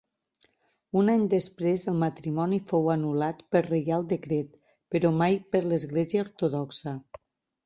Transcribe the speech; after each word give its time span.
Un 1.01 1.09
any 1.15 1.25
després 1.33 1.83
el 1.91 1.99
matrimoni 2.03 2.59
fou 2.71 2.89
anul·lat 2.93 3.43
per 3.57 3.61
reial 3.67 4.07
decret 4.15 4.57
però 4.97 5.13
mai 5.21 5.39
per 5.53 5.63
l'església 5.69 6.27
ortodoxa. 6.29 6.97